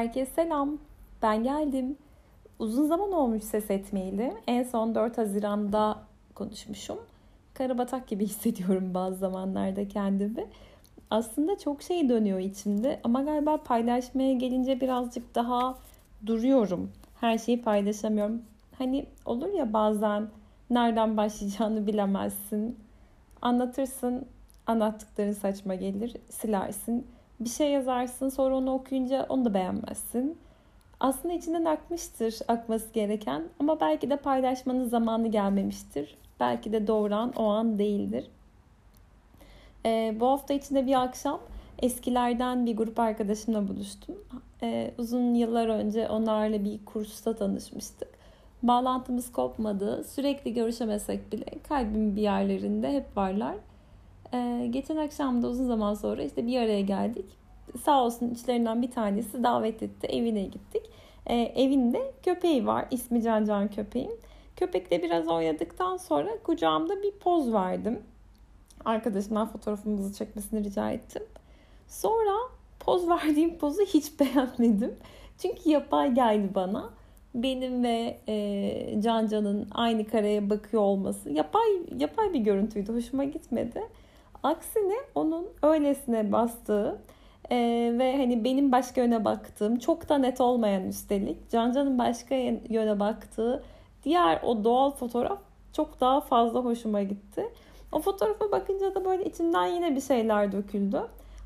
[0.00, 0.78] Herkese selam.
[1.22, 1.96] Ben geldim.
[2.58, 4.34] Uzun zaman olmuş ses etmeyeli.
[4.46, 5.98] En son 4 Haziran'da
[6.34, 6.98] konuşmuşum.
[7.54, 10.46] Karabatak gibi hissediyorum bazı zamanlarda kendimi.
[11.10, 15.78] Aslında çok şey dönüyor içimde ama galiba paylaşmaya gelince birazcık daha
[16.26, 16.90] duruyorum.
[17.20, 18.42] Her şeyi paylaşamıyorum.
[18.78, 20.28] Hani olur ya bazen
[20.70, 22.78] nereden başlayacağını bilemezsin.
[23.42, 24.26] Anlatırsın,
[24.66, 27.06] anlattıkların saçma gelir, silersin
[27.40, 30.38] bir şey yazarsın sonra onu okuyunca onu da beğenmezsin.
[31.00, 36.16] Aslında içinden akmıştır akması gereken ama belki de paylaşmanın zamanı gelmemiştir.
[36.40, 38.26] Belki de doğuran o an değildir.
[39.86, 41.40] Ee, bu hafta içinde bir akşam
[41.78, 44.14] eskilerden bir grup arkadaşımla buluştum.
[44.62, 48.08] Ee, uzun yıllar önce onlarla bir kursta tanışmıştık.
[48.62, 50.04] Bağlantımız kopmadı.
[50.04, 53.54] Sürekli görüşemesek bile kalbimin bir yerlerinde hep varlar.
[54.34, 57.26] Ee, geçen akşam da uzun zaman sonra işte bir araya geldik.
[57.84, 60.06] Sağ olsun içlerinden bir tanesi davet etti.
[60.06, 60.82] Evine gittik.
[61.26, 62.86] Ee, evinde köpeği var.
[62.90, 64.12] İsmi Can Can köpeğim.
[64.56, 68.02] Köpekle biraz oynadıktan sonra kucağımda bir poz verdim.
[68.84, 71.22] Arkadaşımdan fotoğrafımızı çekmesini rica ettim.
[71.88, 72.36] Sonra
[72.80, 74.94] poz verdiğim pozu hiç beğenmedim.
[75.38, 76.90] Çünkü yapay geldi bana.
[77.34, 81.68] Benim ve e, Can Can'ın aynı kareye bakıyor olması yapay
[81.98, 82.92] yapay bir görüntüydü.
[82.92, 83.82] Hoşuma gitmedi.
[84.42, 86.98] Aksine onun öylesine bastığı
[87.50, 87.56] e,
[87.98, 92.34] ve hani benim başka yöne baktığım çok da net olmayan üstelik Can Can'ın başka
[92.68, 93.62] yöne baktığı
[94.04, 95.38] diğer o doğal fotoğraf
[95.72, 97.48] çok daha fazla hoşuma gitti.
[97.92, 101.00] O fotoğrafa bakınca da böyle içimden yine bir şeyler döküldü.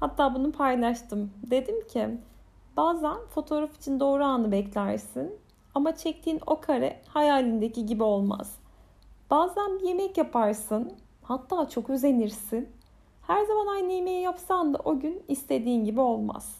[0.00, 1.30] Hatta bunu paylaştım.
[1.50, 2.08] Dedim ki
[2.76, 5.32] bazen fotoğraf için doğru anı beklersin
[5.74, 8.58] ama çektiğin o kare hayalindeki gibi olmaz.
[9.30, 12.68] Bazen bir yemek yaparsın hatta çok özenirsin
[13.30, 16.56] her zaman aynı yemeği yapsan da o gün istediğin gibi olmaz.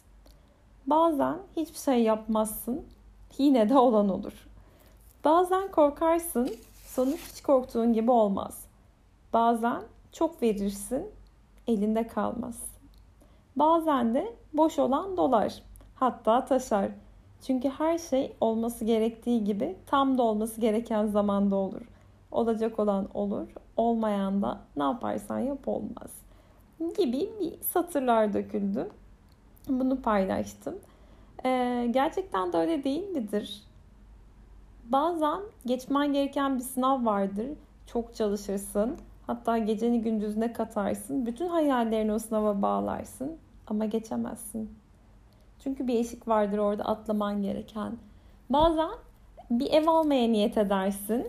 [0.87, 2.85] Bazen hiçbir şey yapmazsın,
[3.39, 4.49] yine de olan olur.
[5.25, 6.51] Bazen korkarsın,
[6.85, 8.65] sonuç hiç korktuğun gibi olmaz.
[9.33, 9.83] Bazen
[10.13, 11.07] çok verirsin,
[11.67, 12.63] elinde kalmaz.
[13.57, 15.63] Bazen de boş olan dolar,
[15.95, 16.91] hatta taşar.
[17.43, 21.83] Çünkü her şey olması gerektiği gibi tam da olması gereken zamanda olur.
[22.33, 26.21] Olacak olan olur, olmayan da ne yaparsan yap olmaz
[26.89, 28.89] gibi bir satırlar döküldü.
[29.69, 30.75] Bunu paylaştım.
[31.45, 33.63] Ee, gerçekten de öyle değil midir?
[34.85, 37.47] Bazen geçmen gereken bir sınav vardır.
[37.87, 38.97] Çok çalışırsın.
[39.27, 41.27] Hatta geceni gündüzüne katarsın.
[41.27, 43.37] Bütün hayallerini o sınava bağlarsın.
[43.67, 44.71] Ama geçemezsin.
[45.65, 47.93] Çünkü bir eşik vardır orada atlaman gereken.
[48.51, 48.91] Bazen
[49.51, 51.27] bir ev almaya niyet edersin.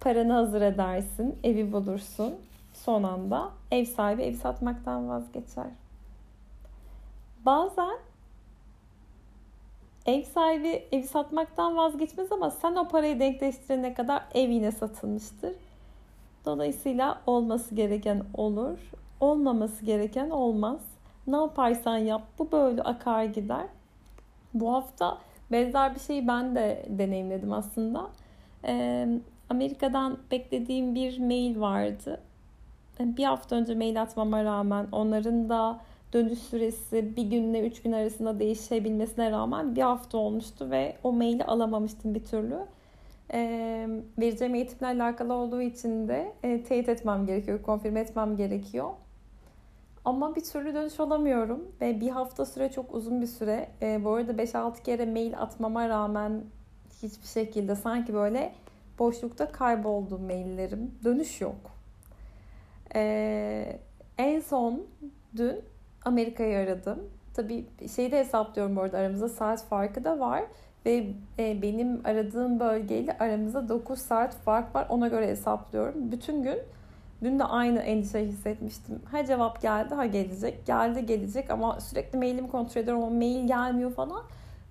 [0.00, 1.38] Paranı hazır edersin.
[1.44, 2.34] Evi bulursun
[2.84, 5.66] son anda ev sahibi evi satmaktan vazgeçer.
[7.46, 7.98] Bazen
[10.06, 15.52] ev sahibi evi satmaktan vazgeçmez ama sen o parayı denkleştirene kadar ev yine satılmıştır.
[16.44, 18.78] Dolayısıyla olması gereken olur,
[19.20, 20.80] olmaması gereken olmaz.
[21.26, 23.66] Ne yaparsan yap bu böyle akar gider.
[24.54, 25.18] Bu hafta
[25.52, 28.06] benzer bir şeyi ben de deneyimledim aslında.
[28.64, 29.08] Ee,
[29.50, 32.20] Amerika'dan beklediğim bir mail vardı
[33.00, 35.80] bir hafta önce mail atmama rağmen onların da
[36.12, 41.44] dönüş süresi bir günle üç gün arasında değişebilmesine rağmen bir hafta olmuştu ve o maili
[41.44, 42.58] alamamıştım bir türlü.
[43.32, 43.40] E,
[44.18, 48.90] vereceğim eğitimle alakalı olduğu için de e, teyit etmem gerekiyor, konfirme etmem gerekiyor.
[50.04, 53.68] Ama bir türlü dönüş alamıyorum ve bir hafta süre çok uzun bir süre.
[53.82, 56.42] E, bu arada 5-6 kere mail atmama rağmen
[57.02, 58.52] hiçbir şekilde sanki böyle
[58.98, 60.94] boşlukta kayboldu maillerim.
[61.04, 61.75] Dönüş yok.
[62.96, 63.78] Ee,
[64.18, 64.86] en son
[65.36, 65.60] dün
[66.04, 66.98] Amerika'yı aradım.
[67.34, 70.44] Tabii şeyi de hesaplıyorum bu arada aramızda saat farkı da var.
[70.86, 71.06] Ve
[71.38, 74.86] e, benim aradığım bölgeyle aramızda 9 saat fark var.
[74.88, 76.12] Ona göre hesaplıyorum.
[76.12, 76.58] Bütün gün
[77.22, 79.02] dün de aynı endişe hissetmiştim.
[79.10, 80.66] Ha cevap geldi ha gelecek.
[80.66, 84.22] Geldi gelecek ama sürekli mailimi kontrol ediyorum ama mail gelmiyor falan.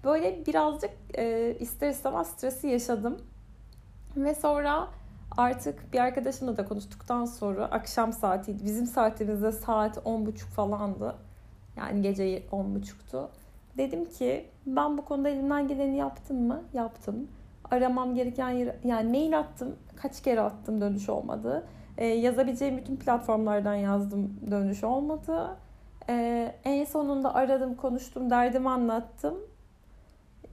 [0.04, 3.18] Böyle birazcık e, ister istemez stresi yaşadım.
[4.18, 4.88] Ve sonra
[5.38, 8.66] Artık bir arkadaşımla da konuştuktan sonra akşam saatiydi.
[8.66, 11.16] Bizim saatimizde saat 10.30 falandı.
[11.78, 13.30] Yani gece 10.30'tu.
[13.78, 16.64] Dedim ki ben bu konuda elimden geleni yaptım mı?
[16.74, 17.28] Yaptım.
[17.72, 19.76] Aramam gereken yer, yani mail attım.
[19.96, 21.68] Kaç kere attım dönüş olmadı.
[21.98, 25.58] Ee, yazabileceğim bütün platformlardan yazdım dönüş olmadı.
[26.10, 29.36] Ee, en sonunda aradım, konuştum, derdimi anlattım.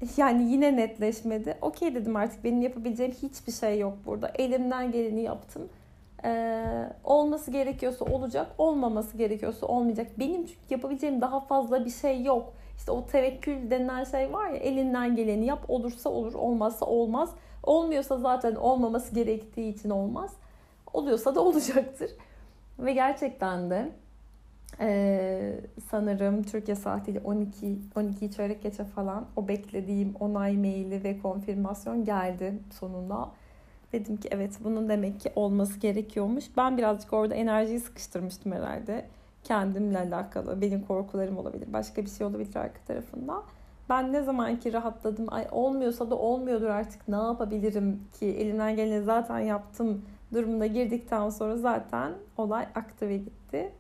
[0.17, 1.57] Yani yine netleşmedi.
[1.61, 4.29] Okey dedim artık benim yapabileceğim hiçbir şey yok burada.
[4.29, 5.69] Elimden geleni yaptım.
[6.25, 6.65] Ee,
[7.05, 10.07] olması gerekiyorsa olacak, olmaması gerekiyorsa olmayacak.
[10.19, 12.53] Benim çünkü yapabileceğim daha fazla bir şey yok.
[12.77, 17.31] İşte o tevekkül denilen şey var ya elinden geleni yap olursa olur olmazsa olmaz.
[17.63, 20.31] Olmuyorsa zaten olmaması gerektiği için olmaz.
[20.93, 22.11] Oluyorsa da olacaktır.
[22.79, 23.89] Ve gerçekten de
[24.81, 25.61] ee,
[25.91, 32.59] sanırım Türkiye saatiyle 12 12 çeyrek geçe falan o beklediğim onay maili ve konfirmasyon geldi
[32.81, 33.31] sonunda.
[33.93, 36.45] Dedim ki evet bunun demek ki olması gerekiyormuş.
[36.57, 39.05] Ben birazcık orada enerjiyi sıkıştırmıştım herhalde.
[39.45, 40.61] Kendimle alakalı.
[40.61, 41.73] Benim korkularım olabilir.
[41.73, 43.43] Başka bir şey olabilir arka tarafında.
[43.89, 45.27] Ben ne zaman ki rahatladım.
[45.29, 47.09] Ay olmuyorsa da olmuyordur artık.
[47.09, 48.27] Ne yapabilirim ki?
[48.27, 50.03] Elimden geleni zaten yaptım
[50.35, 53.73] durumuna girdikten sonra zaten olay aktive gitti.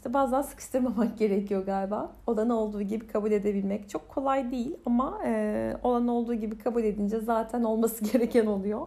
[0.00, 2.12] İşte bazen sıkıştırmamak gerekiyor galiba.
[2.26, 7.20] Olan olduğu gibi kabul edebilmek çok kolay değil ama e, olan olduğu gibi kabul edince
[7.20, 8.86] zaten olması gereken oluyor.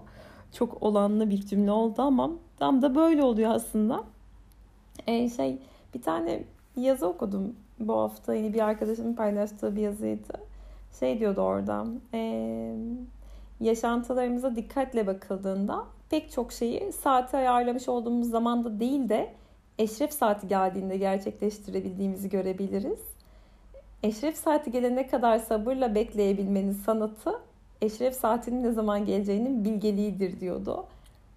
[0.52, 4.04] Çok olanlı bir cümle oldu ama tam da böyle oluyor aslında.
[5.08, 5.58] E, şey
[5.94, 6.44] bir tane
[6.76, 10.34] yazı okudum bu hafta yine bir arkadaşımın paylaştığı bir yazıydı.
[11.00, 11.86] Şey diyordu orada.
[12.14, 12.76] E,
[13.60, 19.34] yaşantılarımıza dikkatle bakıldığında pek çok şeyi saate ayarlamış olduğumuz zamanda değil de
[19.80, 23.00] eşref saati geldiğinde gerçekleştirebildiğimizi görebiliriz.
[24.04, 27.42] Eşref saati gelene kadar sabırla bekleyebilmenin sanatı
[27.82, 30.86] eşref saatinin ne zaman geleceğinin bilgeliğidir diyordu.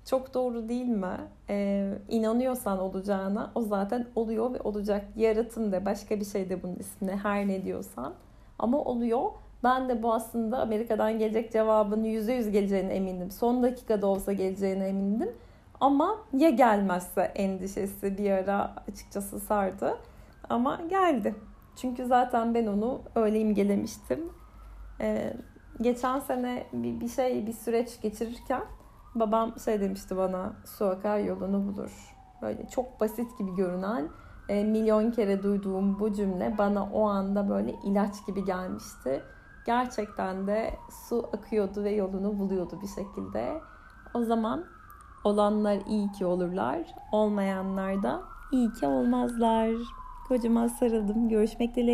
[0.05, 1.17] Çok doğru değil mi?
[1.51, 5.05] Ee, inanıyorsan olacağına o zaten oluyor ve olacak.
[5.17, 8.15] Yaratım da başka bir şey de bunun ismine her ne diyorsan.
[8.59, 9.31] Ama oluyor.
[9.65, 13.31] Ben de bu aslında Amerika'dan gelecek cevabın %100 geleceğine emindim.
[13.31, 15.31] Son dakikada olsa geleceğine emindim.
[15.81, 19.99] Ama ya gelmezse endişesi bir ara açıkçası sardı.
[20.51, 21.35] Ama geldi.
[21.77, 24.21] Çünkü zaten ben onu öyle imgelemiştim.
[25.01, 25.33] Ee,
[25.81, 28.63] geçen sene bir, bir şey, bir süreç geçirirken
[29.15, 32.17] babam şey demişti bana su akar yolunu bulur.
[32.43, 34.09] Böyle çok basit gibi görünen
[34.49, 39.23] e, milyon kere duyduğum bu cümle bana o anda böyle ilaç gibi gelmişti.
[39.67, 40.71] Gerçekten de
[41.09, 43.61] su akıyordu ve yolunu buluyordu bir şekilde.
[44.15, 44.65] O zaman
[45.25, 48.23] Olanlar iyi ki olurlar, olmayanlar da
[48.53, 49.71] iyi ki olmazlar.
[50.29, 51.29] Kocaman sarıldım.
[51.29, 51.93] Görüşmek dileğiyle.